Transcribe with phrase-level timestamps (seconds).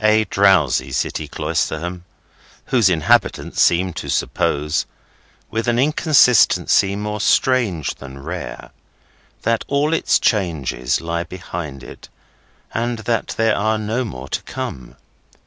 [0.00, 2.04] A drowsy city, Cloisterham,
[2.66, 4.84] whose inhabitants seem to suppose,
[5.50, 8.72] with an inconsistency more strange than rare,
[9.44, 12.10] that all its changes lie behind it,
[12.74, 14.94] and that there are no more to come.